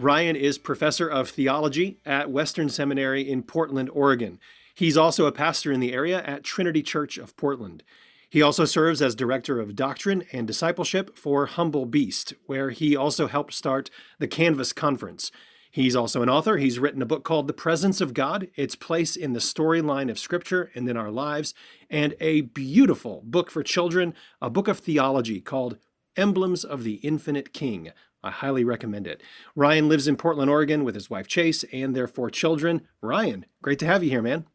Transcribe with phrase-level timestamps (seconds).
[0.00, 4.38] Ryan is professor of theology at Western Seminary in Portland, Oregon.
[4.72, 7.82] He's also a pastor in the area at Trinity Church of Portland.
[8.30, 13.26] He also serves as director of doctrine and discipleship for Humble Beast, where he also
[13.26, 15.32] helped start the Canvas Conference.
[15.72, 16.58] He's also an author.
[16.58, 20.18] He's written a book called The Presence of God, its place in the storyline of
[20.20, 21.54] Scripture and in our lives,
[21.90, 25.76] and a beautiful book for children, a book of theology called
[26.16, 27.90] Emblems of the Infinite King.
[28.22, 29.22] I highly recommend it.
[29.54, 32.82] Ryan lives in Portland, Oregon with his wife Chase and their four children.
[33.00, 34.46] Ryan, great to have you here, man.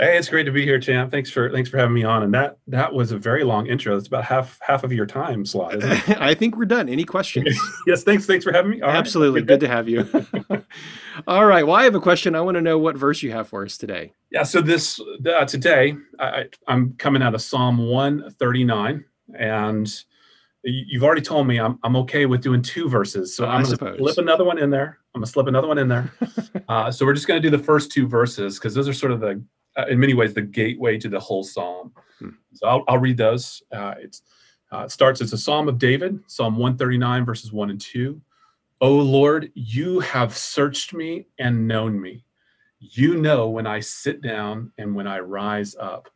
[0.00, 1.10] Hey, it's great to be here, champ.
[1.10, 2.22] Thanks for thanks for having me on.
[2.22, 3.96] And that that was a very long intro.
[3.96, 5.82] It's about half half of your time slot.
[6.08, 6.88] I think we're done.
[6.88, 7.58] Any questions?
[7.86, 8.24] yes, thanks.
[8.24, 8.80] Thanks for having me.
[8.80, 9.48] All Absolutely, right.
[9.48, 10.08] good to have you.
[11.26, 11.66] All right.
[11.66, 12.36] Well, I have a question.
[12.36, 14.12] I want to know what verse you have for us today.
[14.30, 14.44] Yeah.
[14.44, 19.04] So this uh, today, I, I'm coming out of Psalm 139,
[19.36, 20.04] and
[20.70, 23.34] you've already told me I'm, I'm okay with doing two verses.
[23.34, 24.98] So I'm going to slip another one in there.
[25.14, 26.12] I'm going to slip another one in there.
[26.68, 29.12] uh, so we're just going to do the first two verses because those are sort
[29.12, 29.42] of the,
[29.76, 31.92] uh, in many ways, the gateway to the whole psalm.
[32.18, 32.30] Hmm.
[32.54, 33.62] So I'll, I'll, read those.
[33.72, 34.22] Uh, it's,
[34.72, 38.20] uh, it starts, it's a psalm of David, Psalm 139, verses 1 and 2.
[38.80, 42.24] O Lord, you have searched me and known me.
[42.80, 46.08] You know when I sit down and when I rise up.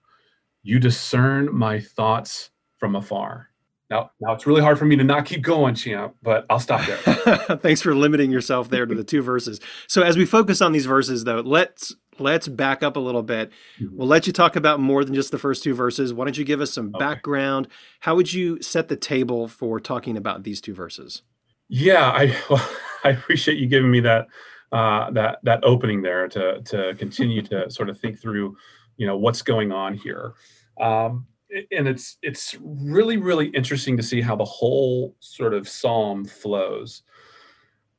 [0.62, 3.51] You discern my thoughts from afar.
[3.92, 6.80] Now, now it's really hard for me to not keep going, champ, but I'll stop
[6.86, 6.96] there.
[7.58, 9.60] Thanks for limiting yourself there to the two verses.
[9.86, 13.50] So as we focus on these verses, though, let's let's back up a little bit.
[13.78, 13.98] Mm-hmm.
[13.98, 16.14] We'll let you talk about more than just the first two verses.
[16.14, 17.04] Why don't you give us some okay.
[17.04, 17.68] background?
[18.00, 21.20] How would you set the table for talking about these two verses?
[21.68, 22.66] Yeah, I well,
[23.04, 24.26] I appreciate you giving me that
[24.72, 28.56] uh, that that opening there to to continue to sort of think through,
[28.96, 30.32] you know, what's going on here.
[30.80, 31.26] Um,
[31.70, 37.02] and it's it's really really interesting to see how the whole sort of psalm flows.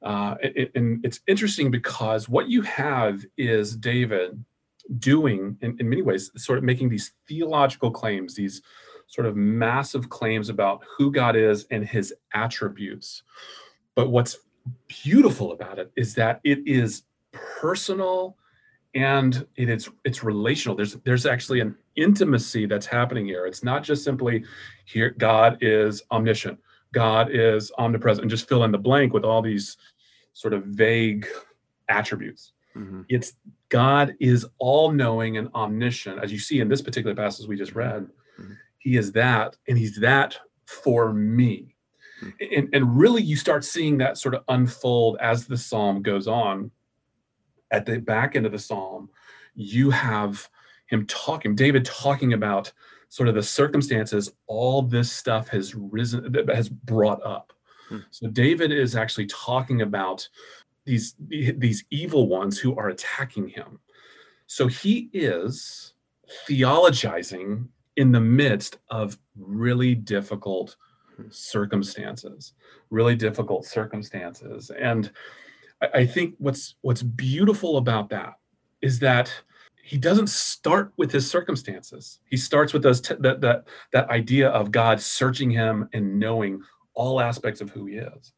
[0.02, 0.36] Uh,
[0.76, 4.44] and it's interesting because what you have is david
[5.00, 8.62] doing in, in many ways sort of making these theological claims these
[9.08, 13.24] sort of massive claims about who god is and his attributes.
[13.96, 14.38] But what's
[14.88, 18.38] beautiful about it is that it is personal
[18.96, 20.76] and it is it's relational.
[20.76, 24.44] There's there's actually an intimacy that's happening here it's not just simply
[24.86, 26.58] here god is omniscient
[26.94, 29.78] god is omnipresent and just fill in the blank with all these
[30.34, 31.28] sort of vague
[31.90, 33.02] attributes mm-hmm.
[33.10, 33.34] it's
[33.70, 37.76] god is all knowing and omniscient as you see in this particular passage we just
[37.76, 38.08] read
[38.40, 38.54] mm-hmm.
[38.80, 41.76] he is that and he's that for me
[42.24, 42.58] mm-hmm.
[42.58, 46.72] and, and really you start seeing that sort of unfold as the psalm goes on
[47.74, 49.10] at the back end of the psalm,
[49.56, 50.48] you have
[50.94, 52.72] him talking, David talking about
[53.10, 57.54] sort of the circumstances all this stuff has risen, has brought up.
[57.90, 58.00] Hmm.
[58.12, 60.28] So David is actually talking about
[60.86, 63.80] these these evil ones who are attacking him.
[64.48, 65.94] So he is
[66.48, 70.76] theologizing in the midst of really difficult
[71.16, 71.24] hmm.
[71.30, 72.54] circumstances,
[72.90, 74.72] really difficult circumstances.
[74.72, 75.12] And
[75.94, 78.36] I think what's what's beautiful about that
[78.82, 79.32] is that
[79.86, 82.20] he doesn't start with his circumstances.
[82.30, 86.62] He starts with those t- that that that idea of God searching him and knowing
[86.94, 88.32] all aspects of who he is.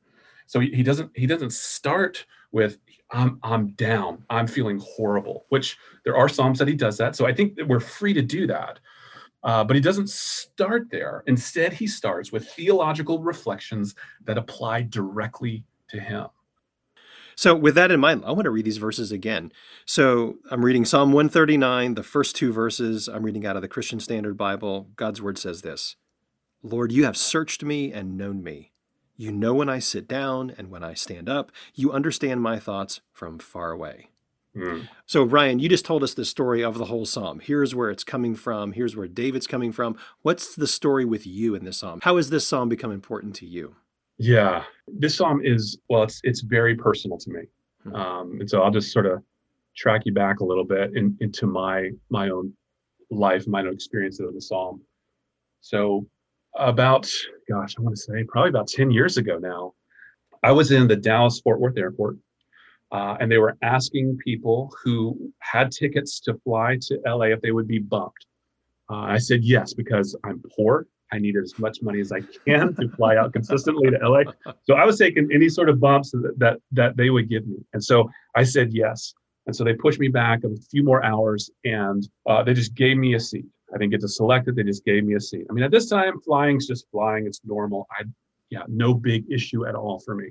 [0.48, 2.80] So he, he doesn't he doesn't start with
[3.12, 7.16] I'm I'm down, I'm feeling horrible, which there are psalms that he does that.
[7.16, 8.80] So I think that we're free to do that.
[9.44, 11.24] Uh, but he doesn't start there.
[11.28, 13.94] Instead, he starts with theological reflections
[14.24, 16.26] that apply directly to him.
[17.36, 19.52] So, with that in mind, I want to read these verses again.
[19.86, 23.08] So, I'm reading Psalm 139, the first two verses.
[23.08, 24.90] I'm reading out of the Christian Standard Bible.
[24.96, 25.96] God's word says this
[26.64, 28.72] Lord, you have searched me and known me.
[29.18, 31.52] You know when I sit down and when I stand up.
[31.74, 34.10] You understand my thoughts from far away.
[34.56, 34.88] Mm.
[35.06, 37.40] So, Ryan, you just told us the story of the whole psalm.
[37.42, 38.72] Here's where it's coming from.
[38.72, 39.98] Here's where David's coming from.
[40.22, 42.00] What's the story with you in this psalm?
[42.04, 43.76] How has this psalm become important to you?
[44.18, 47.42] Yeah, this psalm is well, it's it's very personal to me,
[47.86, 47.96] mm-hmm.
[47.96, 49.22] um, and so I'll just sort of
[49.76, 52.54] track you back a little bit in, into my my own
[53.12, 54.82] life, my own experience of the psalm.
[55.62, 56.08] So,
[56.58, 57.12] about
[57.50, 59.74] gosh, I want to say probably about ten years ago now,
[60.44, 62.18] I was in the Dallas Fort Worth airport,
[62.94, 67.52] uh, and they were asking people who had tickets to fly to LA if they
[67.52, 68.26] would be bumped.
[68.90, 70.88] Uh, I said yes because I'm poor.
[71.12, 74.24] I needed as much money as I can to fly out consistently to LA.
[74.64, 77.58] So I was taking any sort of bumps that that, that they would give me,
[77.74, 79.14] and so I said yes.
[79.48, 82.98] And so they pushed me back a few more hours, and uh, they just gave
[82.98, 83.46] me a seat.
[83.74, 85.46] I didn't get to select it; they just gave me a seat.
[85.50, 87.88] I mean, at this time, flying's just flying; it's normal.
[87.92, 88.06] I,
[88.50, 90.30] yeah, no big issue at all for me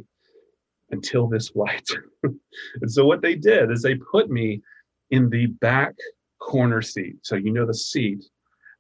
[0.91, 1.87] until this flight.
[2.23, 4.63] and so what they did is they put me
[5.11, 5.95] in the back
[6.41, 7.17] corner seat.
[7.23, 8.25] So you know the seat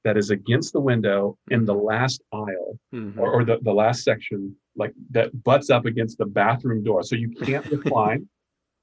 [0.05, 3.19] that is against the window in the last aisle mm-hmm.
[3.19, 7.03] or, or the, the last section, like that butts up against the bathroom door.
[7.03, 8.29] So you can't recline.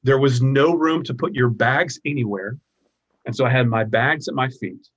[0.04, 2.58] there was no room to put your bags anywhere.
[3.26, 4.88] And so I had my bags at my feet.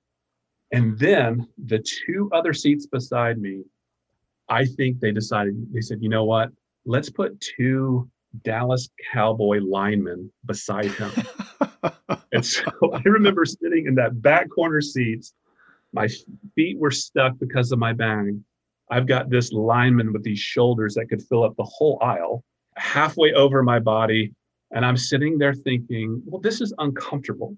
[0.71, 3.63] And then the two other seats beside me,
[4.49, 6.49] I think they decided, they said, you know what?
[6.85, 8.09] Let's put two
[8.43, 11.11] Dallas Cowboy linemen beside him.
[12.33, 12.63] and so
[12.93, 15.31] I remember sitting in that back corner seat.
[15.95, 16.09] My
[16.55, 18.37] feet were stuck because of my bag.
[18.91, 22.43] I've got this lineman with these shoulders that could fill up the whole aisle,
[22.75, 24.33] halfway over my body.
[24.71, 27.57] And I'm sitting there thinking, well, this is uncomfortable.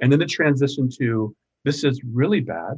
[0.00, 2.74] And then the transition to this is really bad.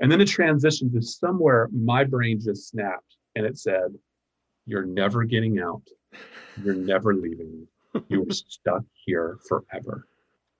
[0.00, 3.94] And then the transition to somewhere my brain just snapped and it said,
[4.66, 5.82] You're never getting out.
[6.62, 7.68] You're never leaving.
[8.08, 10.08] You are stuck here forever.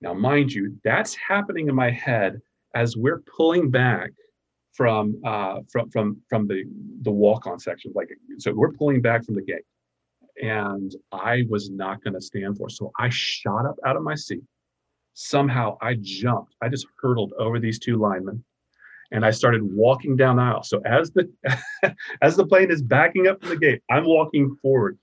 [0.00, 2.40] Now, mind you, that's happening in my head
[2.74, 4.10] as we're pulling back
[4.72, 6.64] from uh, from from from the
[7.02, 7.92] the walk-on section.
[7.94, 9.64] Like, so we're pulling back from the gate,
[10.42, 12.68] and I was not going to stand for.
[12.68, 12.72] It.
[12.72, 14.42] So I shot up out of my seat.
[15.14, 16.54] Somehow I jumped.
[16.62, 18.44] I just hurtled over these two linemen,
[19.10, 20.62] and I started walking down the aisle.
[20.62, 21.28] So as the
[22.22, 24.98] as the plane is backing up from the gate, I'm walking forward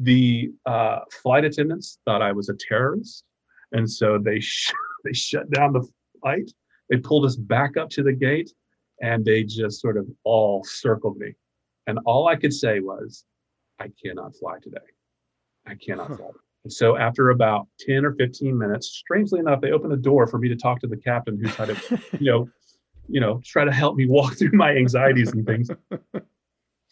[0.00, 3.24] the uh, flight attendants thought I was a terrorist,
[3.72, 4.72] and so they sh-
[5.04, 5.86] they shut down the
[6.20, 6.50] flight.
[6.92, 8.52] They pulled us back up to the gate,
[9.00, 11.32] and they just sort of all circled me.
[11.86, 13.24] And all I could say was,
[13.80, 14.76] "I cannot fly today.
[15.66, 16.16] I cannot huh.
[16.16, 16.30] fly."
[16.64, 20.36] And so after about ten or fifteen minutes, strangely enough, they opened a door for
[20.36, 22.50] me to talk to the captain, who tried to, you know,
[23.08, 25.70] you know, try to help me walk through my anxieties and things.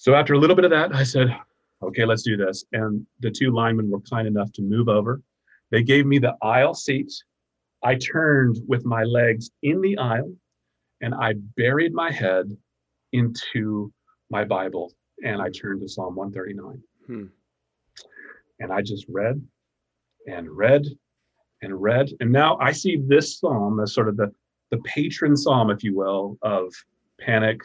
[0.01, 1.37] So after a little bit of that, I said,
[1.83, 2.65] okay, let's do this.
[2.73, 5.21] And the two linemen were kind enough to move over.
[5.71, 7.13] They gave me the aisle seat.
[7.83, 10.35] I turned with my legs in the aisle
[11.01, 12.47] and I buried my head
[13.13, 13.93] into
[14.31, 14.93] my Bible
[15.25, 16.83] and I turned to Psalm 139.
[17.07, 17.27] Hmm.
[18.59, 19.41] And I just read
[20.27, 20.85] and read
[21.63, 22.11] and read.
[22.21, 24.31] And now I see this psalm as sort of the,
[24.71, 26.73] the patron psalm, if you will, of
[27.19, 27.61] panic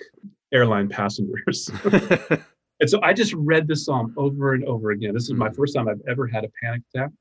[0.54, 1.70] airline passengers.
[2.80, 5.14] And so I just read this psalm over and over again.
[5.14, 5.56] This is my mm.
[5.56, 7.12] first time I've ever had a panic attack.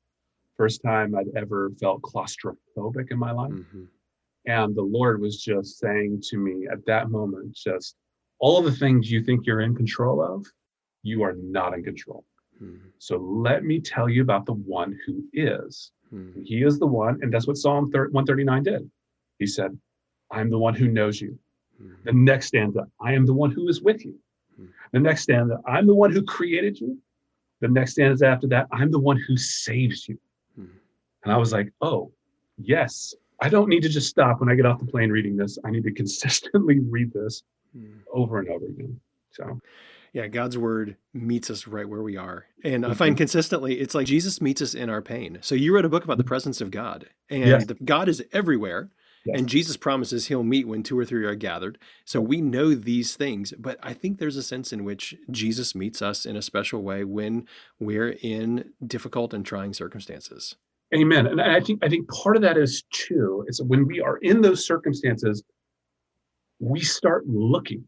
[0.57, 3.51] First time I've ever felt claustrophobic in my life.
[3.51, 3.83] Mm-hmm.
[4.47, 7.95] And the Lord was just saying to me at that moment, just
[8.39, 10.45] all of the things you think you're in control of,
[11.03, 12.23] you are not in control.
[12.61, 12.87] Mm-hmm.
[12.99, 15.91] So let me tell you about the one who is.
[16.13, 16.43] Mm-hmm.
[16.43, 18.89] He is the one, and that's what Psalm 139 did.
[19.39, 19.77] He said,
[20.31, 21.37] I'm the one who knows you.
[21.81, 21.93] Mm-hmm.
[22.05, 24.15] The next stanza, I am the one who is with you.
[24.93, 26.97] The next stanza, I'm the one who created you.
[27.59, 30.17] The next stanza after that, I'm the one who saves you.
[31.25, 32.11] And I was like, oh,
[32.57, 33.13] yes.
[33.41, 35.57] I don't need to just stop when I get off the plane reading this.
[35.65, 37.43] I need to consistently read this
[37.75, 37.97] hmm.
[38.13, 38.99] over and over again.
[39.31, 39.59] So,
[40.13, 42.45] yeah, God's word meets us right where we are.
[42.63, 42.91] And mm-hmm.
[42.91, 45.39] I find consistently, it's like Jesus meets us in our pain.
[45.41, 47.65] So, you wrote a book about the presence of God, and yes.
[47.83, 48.91] God is everywhere.
[49.25, 49.39] Yes.
[49.39, 51.79] And Jesus promises he'll meet when two or three are gathered.
[52.05, 55.99] So we know these things, but I think there's a sense in which Jesus meets
[56.03, 57.47] us in a special way when
[57.79, 60.57] we're in difficult and trying circumstances.
[60.95, 61.27] Amen.
[61.27, 64.41] And I think I think part of that is too is when we are in
[64.41, 65.43] those circumstances,
[66.59, 67.83] we start looking,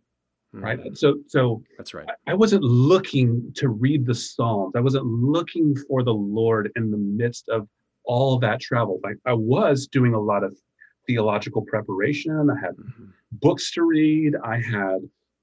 [0.54, 0.80] right?
[0.80, 0.96] Mm-hmm.
[0.96, 2.08] So so that's right.
[2.10, 4.74] I, I wasn't looking to read the Psalms.
[4.76, 7.68] I wasn't looking for the Lord in the midst of
[8.04, 9.00] all that travel.
[9.04, 10.58] Like I was doing a lot of
[11.06, 12.50] theological preparation.
[12.50, 13.06] I had mm-hmm.
[13.32, 14.34] books to read.
[14.44, 15.00] I had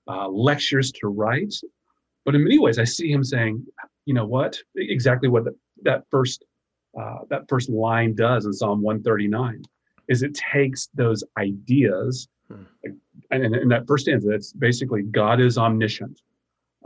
[0.06, 1.54] uh, lectures to write.
[2.24, 3.64] But in many ways, I see him saying,
[4.06, 4.58] you know what?
[4.76, 6.44] Exactly what the, that first
[7.00, 9.62] uh, that first line does in Psalm 139
[10.08, 12.62] is it takes those ideas, hmm.
[13.30, 16.20] and in that first stanza, it's basically God is omniscient,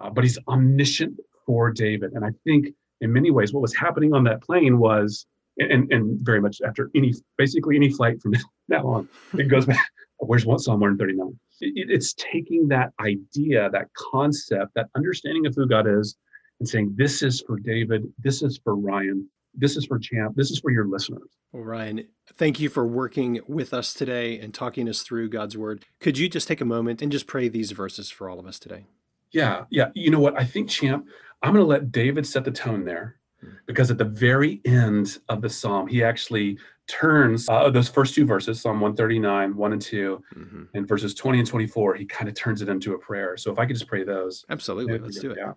[0.00, 2.12] uh, but He's omniscient for David.
[2.12, 2.68] And I think
[3.00, 5.26] in many ways, what was happening on that plane was
[5.58, 8.34] and, and very much after any basically any flight from
[8.68, 9.88] now on, it goes back.
[10.20, 11.38] Where's what Psalm 139?
[11.60, 16.16] It, it's taking that idea, that concept, that understanding of who God is,
[16.60, 18.12] and saying, "This is for David.
[18.18, 19.28] This is for Ryan.
[19.54, 21.28] This is for champ this is for your listeners.
[21.52, 25.84] Well ryan thank you for working with us today and talking us through god's word.
[26.00, 28.58] Could you just take a moment and just pray these verses for all of us
[28.58, 28.86] today?
[29.30, 29.88] Yeah yeah.
[29.94, 30.38] You know what?
[30.38, 31.06] I think champ
[31.42, 33.50] i'm going to let david set the tone there hmm.
[33.66, 38.26] because at the very end of the psalm he actually turns uh, those first two
[38.26, 40.62] verses psalm 139 1 and 2 mm-hmm.
[40.74, 43.36] and verses 20 and 24 he kind of turns it into a prayer.
[43.36, 44.44] So if i could just pray those.
[44.50, 44.98] Absolutely.
[44.98, 45.38] Let's do it.
[45.38, 45.52] Yeah.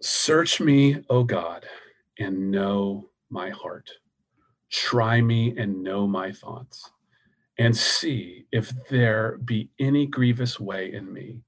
[0.00, 1.66] Search me o god
[2.18, 3.90] and know my heart.
[4.70, 6.92] Try me and know my thoughts,
[7.58, 11.40] and see if there be any grievous way in me,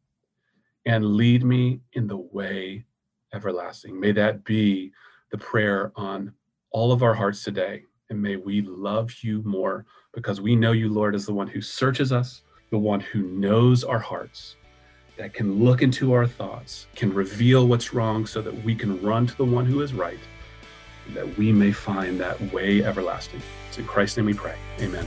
[0.87, 2.85] and lead me in the way
[3.33, 3.99] everlasting.
[3.99, 4.93] May that be
[5.31, 6.33] the prayer on
[6.71, 7.83] all of our hearts today.
[8.11, 11.61] And may we love you more because we know you, Lord, as the one who
[11.61, 14.57] searches us, the one who knows our hearts,
[15.17, 19.27] that can look into our thoughts, can reveal what's wrong so that we can run
[19.27, 20.19] to the one who is right
[21.13, 23.43] that we may find that way everlasting.
[23.69, 24.57] It's in Christ's name we pray.
[24.81, 25.07] Amen.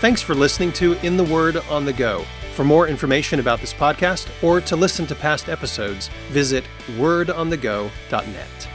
[0.00, 2.26] Thanks for listening to In the Word on the Go.
[2.54, 6.64] For more information about this podcast or to listen to past episodes, visit
[6.96, 8.68] wordonthego.net.